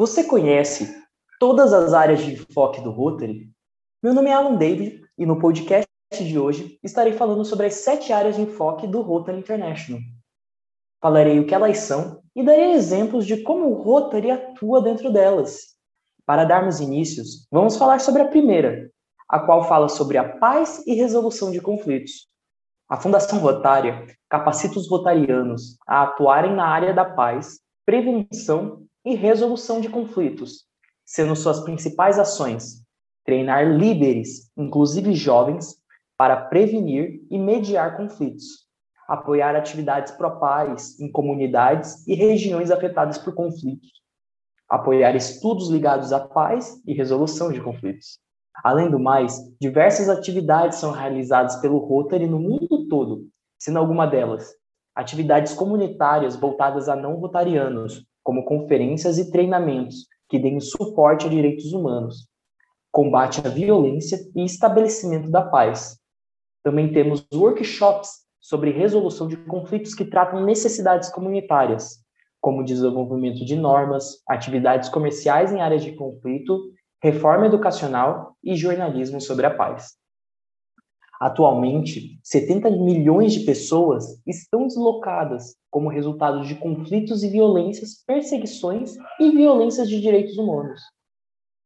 [0.00, 0.98] Você conhece
[1.38, 3.50] todas as áreas de enfoque do Rotary?
[4.02, 5.86] Meu nome é Alan David e no podcast
[6.18, 10.00] de hoje estarei falando sobre as sete áreas de enfoque do Rotary International.
[11.02, 15.76] Falarei o que elas são e darei exemplos de como o Rotary atua dentro delas.
[16.24, 18.90] Para darmos inícios, vamos falar sobre a primeira,
[19.28, 22.26] a qual fala sobre a paz e resolução de conflitos.
[22.88, 29.80] A Fundação Rotária capacita os rotarianos a atuarem na área da paz, prevenção e resolução
[29.80, 30.64] de conflitos,
[31.04, 32.80] sendo suas principais ações
[33.24, 35.76] treinar líderes, inclusive jovens,
[36.16, 38.66] para prevenir e mediar conflitos,
[39.06, 43.90] apoiar atividades pró-paz em comunidades e regiões afetadas por conflitos,
[44.68, 48.18] apoiar estudos ligados à paz e resolução de conflitos.
[48.64, 53.26] Além do mais, diversas atividades são realizadas pelo Rotary no mundo todo,
[53.58, 54.54] sendo alguma delas
[54.94, 61.72] atividades comunitárias voltadas a não rotarianos, como conferências e treinamentos que deem suporte a direitos
[61.72, 62.28] humanos,
[62.92, 65.98] combate à violência e estabelecimento da paz.
[66.62, 68.08] Também temos workshops
[68.40, 72.04] sobre resolução de conflitos que tratam necessidades comunitárias,
[72.40, 76.56] como desenvolvimento de normas, atividades comerciais em áreas de conflito,
[77.02, 79.94] reforma educacional e jornalismo sobre a paz.
[81.20, 89.30] Atualmente, 70 milhões de pessoas estão deslocadas como resultado de conflitos e violências, perseguições e
[89.30, 90.80] violências de direitos humanos.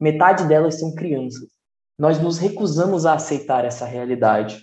[0.00, 1.48] Metade delas são crianças.
[1.96, 4.60] Nós nos recusamos a aceitar essa realidade.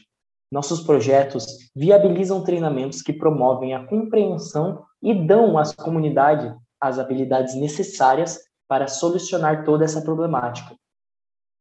[0.52, 8.42] Nossos projetos viabilizam treinamentos que promovem a compreensão e dão às comunidades as habilidades necessárias
[8.68, 10.76] para solucionar toda essa problemática.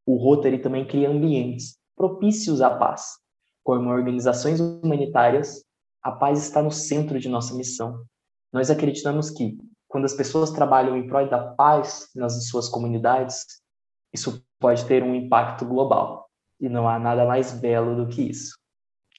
[0.05, 3.19] O Rotary também cria ambientes propícios à paz.
[3.62, 5.62] Como organizações humanitárias,
[6.03, 8.07] a paz está no centro de nossa missão.
[8.51, 13.45] Nós acreditamos que, quando as pessoas trabalham em prol da paz nas suas comunidades,
[14.15, 16.27] isso pode ter um impacto global.
[16.59, 18.57] E não há nada mais belo do que isso.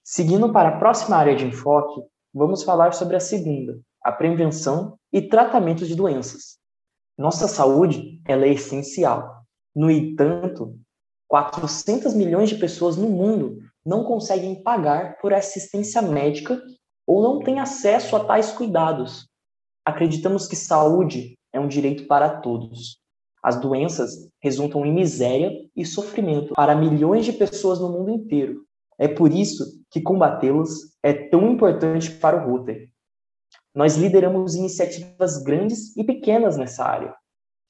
[0.04, 2.02] Seguindo para a próxima área de enfoque,
[2.34, 6.58] vamos falar sobre a segunda, a prevenção e tratamento de doenças.
[7.16, 9.46] Nossa saúde ela é essencial.
[9.76, 10.80] No entanto,
[11.32, 16.62] 400 milhões de pessoas no mundo não conseguem pagar por assistência médica
[17.08, 19.30] ou não têm acesso a tais cuidados.
[19.86, 22.98] Acreditamos que saúde é um direito para todos.
[23.42, 28.66] As doenças resultam em miséria e sofrimento para milhões de pessoas no mundo inteiro.
[29.00, 30.70] É por isso que combatê-las
[31.02, 32.92] é tão importante para o Rotary.
[33.74, 37.16] Nós lideramos iniciativas grandes e pequenas nessa área.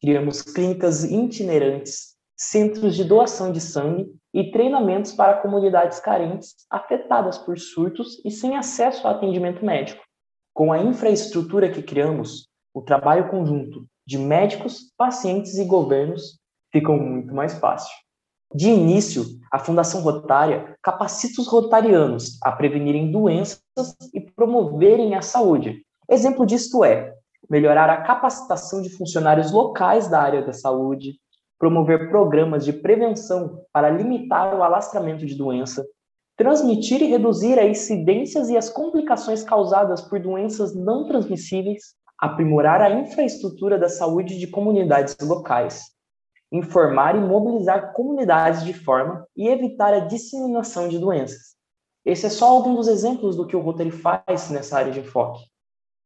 [0.02, 2.11] Criamos clínicas itinerantes
[2.42, 8.58] centros de doação de sangue e treinamentos para comunidades carentes afetadas por surtos e sem
[8.58, 10.02] acesso a atendimento médico.
[10.52, 16.40] Com a infraestrutura que criamos, o trabalho conjunto de médicos, pacientes e governos
[16.72, 17.94] fica muito mais fácil.
[18.56, 23.64] De início, a Fundação Rotária capacita os rotarianos a prevenirem doenças
[24.16, 25.86] e promoverem a saúde.
[26.10, 27.14] Exemplo disto é
[27.48, 31.21] melhorar a capacitação de funcionários locais da área da saúde,
[31.62, 35.86] promover programas de prevenção para limitar o alastramento de doença,
[36.36, 42.90] transmitir e reduzir as incidências e as complicações causadas por doenças não transmissíveis, aprimorar a
[42.90, 45.84] infraestrutura da saúde de comunidades locais,
[46.52, 51.56] informar e mobilizar comunidades de forma e evitar a disseminação de doenças.
[52.04, 55.44] Esse é só algum dos exemplos do que o Rotary faz nessa área de enfoque.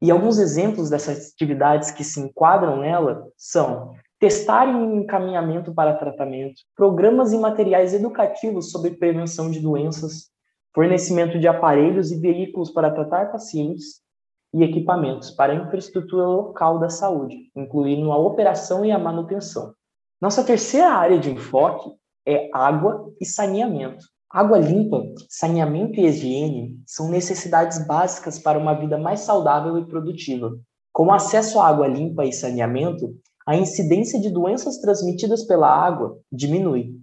[0.02, 6.62] E alguns exemplos dessas atividades que se enquadram nela são testar em encaminhamento para tratamento,
[6.76, 10.30] programas e materiais educativos sobre prevenção de doenças,
[10.74, 14.02] fornecimento de aparelhos e veículos para tratar pacientes
[14.54, 19.74] e equipamentos para a infraestrutura local da saúde, incluindo a operação e a manutenção.
[20.22, 21.90] Nossa terceira área de enfoque
[22.26, 24.06] é água e saneamento.
[24.30, 30.58] Água limpa, saneamento e higiene são necessidades básicas para uma vida mais saudável e produtiva.
[30.92, 33.14] Com acesso à água limpa e saneamento,
[33.48, 36.96] a incidência de doenças transmitidas pela água diminui.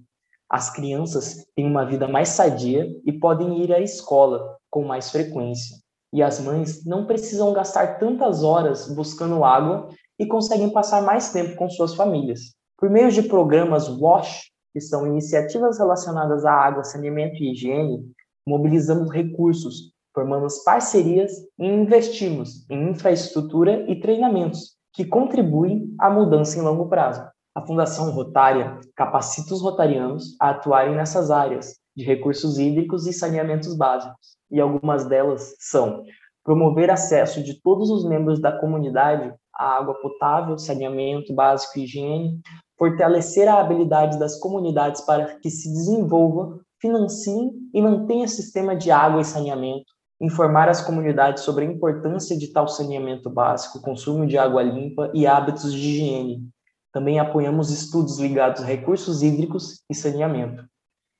[0.50, 5.76] As crianças têm uma vida mais sadia e podem ir à escola com mais frequência.
[6.12, 9.88] E as mães não precisam gastar tantas horas buscando água
[10.18, 12.54] e conseguem passar mais tempo com suas famílias.
[12.76, 18.04] Por meio de programas WASH, que são iniciativas relacionadas à água, saneamento e higiene,
[18.46, 26.62] mobilizamos recursos, formamos parcerias e investimos em infraestrutura e treinamentos que contribuem à mudança em
[26.62, 27.24] longo prazo.
[27.54, 33.76] A Fundação Rotária capacita os rotarianos a atuarem nessas áreas de recursos hídricos e saneamentos
[33.76, 36.02] básicos, e algumas delas são
[36.44, 42.40] promover acesso de todos os membros da comunidade a água potável, saneamento básico e higiene,
[42.78, 49.20] fortalecer a habilidade das comunidades para que se desenvolva, financiem e mantenha sistema de água
[49.20, 54.62] e saneamento, informar as comunidades sobre a importância de tal saneamento básico, consumo de água
[54.62, 56.48] limpa e hábitos de higiene.
[56.92, 60.64] Também apoiamos estudos ligados a recursos hídricos e saneamento.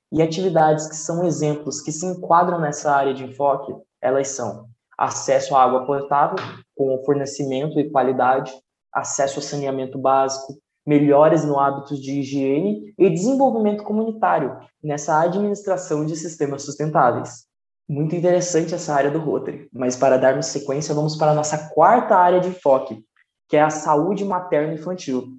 [0.09, 4.67] E atividades que são exemplos que se enquadram nessa área de enfoque, elas são
[4.97, 6.37] acesso à água potável,
[6.73, 8.53] com fornecimento e qualidade,
[8.93, 10.53] acesso ao saneamento básico,
[10.85, 17.51] melhores no hábitos de higiene e desenvolvimento comunitário nessa administração de sistemas sustentáveis.
[17.87, 22.15] Muito interessante essa área do Rotary, mas para darmos sequência, vamos para a nossa quarta
[22.15, 23.03] área de enfoque,
[23.49, 25.37] que é a saúde materno-infantil.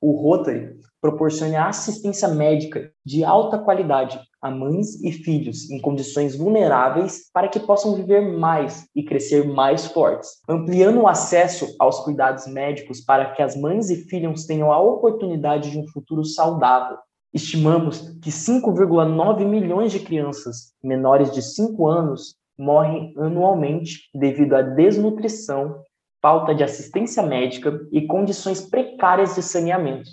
[0.00, 7.30] O Rotary proporciona assistência médica de alta qualidade a mães e filhos em condições vulneráveis
[7.32, 13.02] para que possam viver mais e crescer mais fortes, ampliando o acesso aos cuidados médicos
[13.02, 16.96] para que as mães e filhos tenham a oportunidade de um futuro saudável.
[17.32, 25.82] Estimamos que 5,9 milhões de crianças menores de 5 anos morrem anualmente devido à desnutrição,
[26.20, 30.10] falta de assistência médica e condições precárias de saneamento.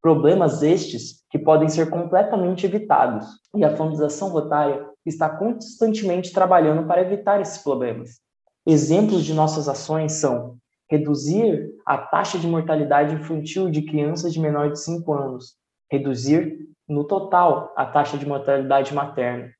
[0.00, 7.02] Problemas estes que podem ser completamente evitados, e a Fundação Rotária está constantemente trabalhando para
[7.02, 8.20] evitar esses problemas.
[8.64, 10.56] Exemplos de nossas ações são
[10.88, 15.59] reduzir a taxa de mortalidade infantil de crianças de menor de 5 anos,
[15.90, 16.58] reduzir,
[16.88, 19.50] no total, a taxa de mortalidade materna,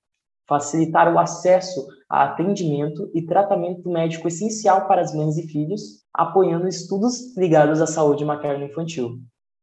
[0.49, 6.67] facilitar o acesso a atendimento e tratamento médico essencial para as mães e filhos, apoiando
[6.67, 9.19] estudos ligados à saúde materno-infantil.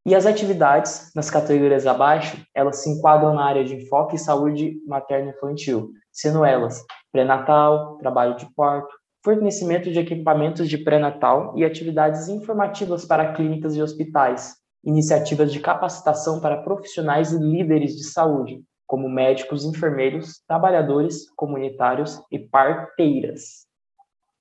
[0.05, 4.81] E as atividades, nas categorias abaixo, elas se enquadram na área de enfoque e saúde
[4.87, 6.81] materno-infantil, sendo elas
[7.11, 8.87] pré-natal, trabalho de parto,
[9.21, 14.55] fornecimento de equipamentos de pré-natal e atividades informativas para clínicas e hospitais,
[14.87, 22.39] iniciativas de capacitação para profissionais e líderes de saúde, como médicos, enfermeiros, trabalhadores comunitários e
[22.39, 23.67] parteiras.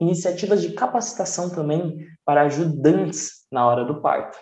[0.01, 4.39] Iniciativas de capacitação também para ajudantes na hora do parto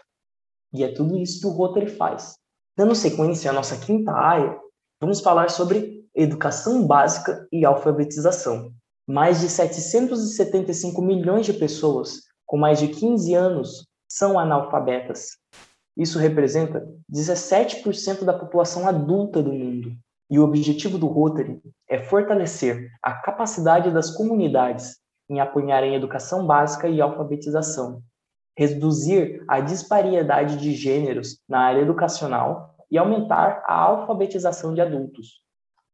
[0.74, 2.36] e é tudo isso que o Rotary faz.
[2.76, 4.58] Dando sequência à nossa quinta área,
[5.00, 8.72] vamos falar sobre educação básica e alfabetização.
[9.06, 15.38] Mais de 775 milhões de pessoas com mais de 15 anos são analfabetas.
[15.96, 19.92] Isso representa 17% da população adulta do mundo.
[20.30, 24.96] E o objetivo do Rotary é fortalecer a capacidade das comunidades
[25.28, 28.02] em apoiarem educação básica e alfabetização,
[28.56, 35.40] reduzir a disparidade de gêneros na área educacional e aumentar a alfabetização de adultos.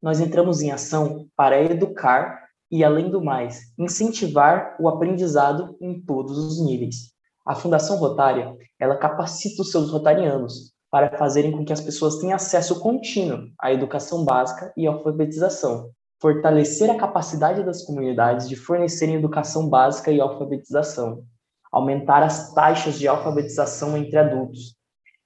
[0.02, 6.38] Nós entramos em ação para educar e, além do mais, incentivar o aprendizado em todos
[6.38, 7.12] os níveis.
[7.44, 12.34] A Fundação Rotária, ela capacita os seus rotarianos para fazerem com que as pessoas tenham
[12.34, 15.90] acesso contínuo à educação básica e alfabetização,
[16.20, 21.24] fortalecer a capacidade das comunidades de fornecerem educação básica e alfabetização,
[21.72, 24.76] aumentar as taxas de alfabetização entre adultos,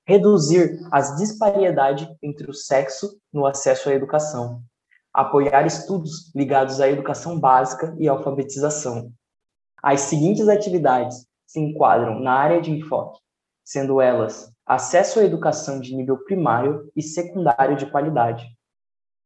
[0.06, 4.62] reduzir as disparidades entre o sexo no acesso à educação,
[5.12, 9.10] apoiar estudos ligados à educação básica e alfabetização.
[9.82, 13.20] As seguintes atividades se enquadram na área de enfoque,
[13.64, 18.44] sendo elas acesso à educação de nível primário e secundário de qualidade,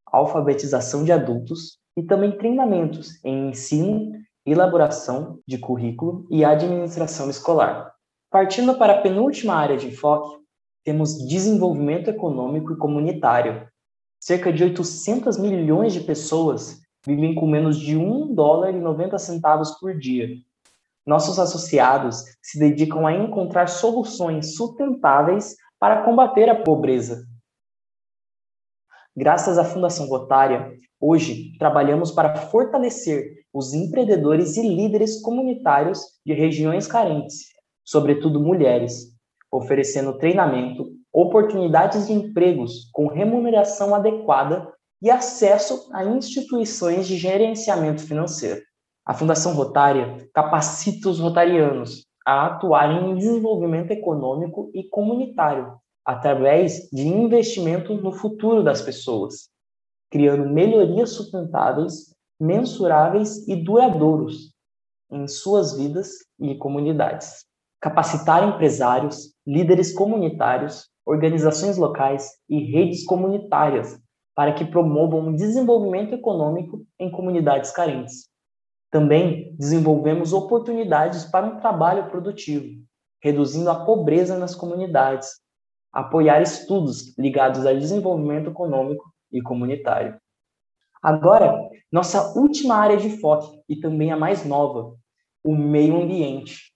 [0.04, 4.12] alfabetização de adultos e também treinamentos em ensino
[4.44, 7.94] elaboração de currículo e administração escolar.
[8.30, 10.36] Partindo para a penúltima área de enfoque,
[10.84, 13.66] temos desenvolvimento econômico e comunitário.
[14.20, 19.70] Cerca de 800 milhões de pessoas vivem com menos de 1 dólar e 90 centavos
[19.78, 20.28] por dia.
[21.08, 27.24] Nossos associados se dedicam a encontrar soluções sustentáveis para combater a pobreza.
[29.16, 33.24] Graças à Fundação Rotária, hoje trabalhamos para fortalecer
[33.54, 37.46] os empreendedores e líderes comunitários de regiões carentes,
[37.82, 39.06] sobretudo mulheres,
[39.50, 48.67] oferecendo treinamento, oportunidades de empregos com remuneração adequada e acesso a instituições de gerenciamento financeiro.
[49.08, 57.08] A Fundação Rotária capacita os rotarianos a atuarem em desenvolvimento econômico e comunitário através de
[57.08, 59.48] investimento no futuro das pessoas,
[60.10, 64.52] criando melhorias sustentáveis mensuráveis e duradouros
[65.10, 67.46] em suas vidas e comunidades.
[67.80, 73.98] Capacitar empresários, líderes comunitários, organizações locais e redes comunitárias
[74.34, 78.28] para que promovam o desenvolvimento econômico em comunidades carentes.
[78.90, 82.82] Também desenvolvemos oportunidades para um trabalho produtivo,
[83.22, 85.28] reduzindo a pobreza nas comunidades,
[85.92, 90.18] apoiar estudos ligados ao desenvolvimento econômico e comunitário.
[91.02, 94.96] Agora, nossa última área de enfoque e também a mais nova,
[95.44, 96.72] o meio ambiente.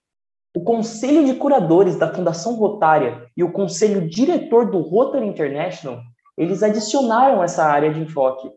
[0.55, 5.99] O Conselho de Curadores da Fundação Rotária e o Conselho Diretor do Rotary International,
[6.37, 8.51] eles adicionaram essa área de enfoque,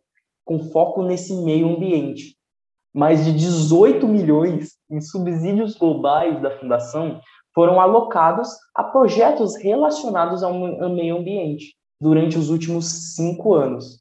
[0.45, 2.36] com foco nesse meio ambiente.
[2.97, 7.21] Mais de 18 milhões em subsídios globais da fundação
[7.55, 14.01] foram alocados a projetos relacionados ao meio ambiente durante os últimos cinco anos.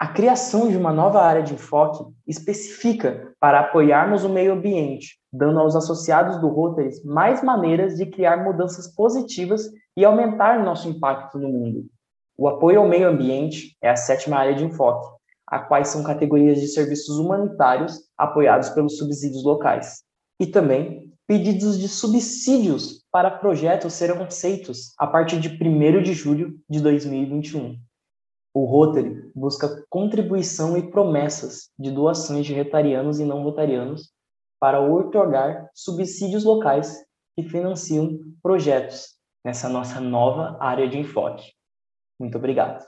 [0.00, 5.60] A criação de uma nova área de enfoque especifica para apoiarmos o meio ambiente, dando
[5.60, 11.48] aos associados do Rotary mais maneiras de criar mudanças positivas e aumentar nosso impacto no
[11.48, 11.84] mundo.
[12.36, 15.21] O apoio ao meio ambiente é a sétima área de enfoque,
[15.52, 20.02] a quais são categorias de serviços humanitários apoiados pelos subsídios locais.
[20.40, 26.58] E também pedidos de subsídios para projetos serão aceitos a partir de 1 de julho
[26.70, 27.78] de 2021.
[28.54, 34.10] O Rotary busca contribuição e promessas de doações de retarianos e não rotarianos
[34.58, 36.96] para otorgar subsídios locais
[37.36, 41.52] que financiam projetos nessa nossa nova área de enfoque.
[42.18, 42.80] Muito obrigado.